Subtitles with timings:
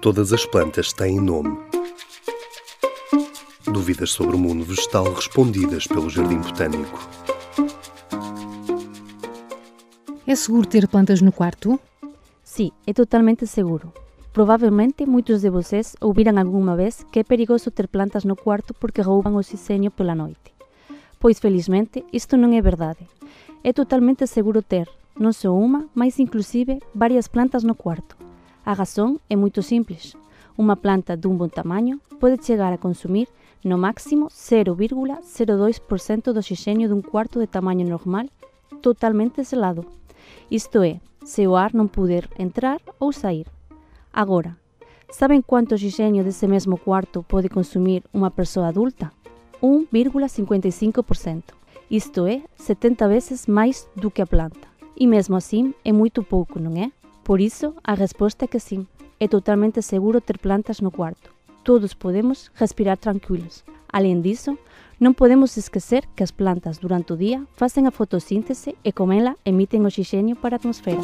[0.00, 1.58] Todas as plantas têm nome.
[3.64, 6.98] Dúvidas sobre o mundo vegetal respondidas pelo Jardim Botânico.
[10.24, 11.80] É seguro ter plantas no quarto?
[12.44, 13.92] Sim, é totalmente seguro.
[14.32, 19.02] Provavelmente muitos de vocês ouviram alguma vez que é perigoso ter plantas no quarto porque
[19.02, 20.54] roubam o oxigênio pela noite.
[21.18, 23.00] Pois felizmente isto não é verdade.
[23.64, 24.88] É totalmente seguro ter,
[25.18, 28.17] não só uma, mas inclusive várias plantas no quarto.
[28.68, 30.14] A razão é muito simples.
[30.54, 33.26] Uma planta de um bom tamanho pode chegar a consumir
[33.64, 38.26] no máximo 0,02% do oxigênio de um quarto de tamanho normal
[38.82, 39.86] totalmente selado.
[40.50, 43.46] Isto é, se o ar não puder entrar ou sair.
[44.12, 44.54] Agora,
[45.10, 49.10] sabem quanto oxigênio desse mesmo quarto pode consumir uma pessoa adulta?
[49.62, 51.42] 1,55%.
[51.90, 54.68] Isto é, 70 vezes mais do que a planta.
[54.94, 56.92] E mesmo assim, é muito pouco, não é?
[57.28, 58.86] Por isso, a resposta é que sim.
[59.20, 61.30] É totalmente seguro ter plantas no quarto.
[61.62, 63.62] Todos podemos respirar tranquilos.
[63.86, 64.58] Além disso,
[64.98, 69.36] não podemos esquecer que as plantas, durante o dia, fazem a fotossíntese e, com ela,
[69.44, 71.02] emitem oxigênio para a atmosfera.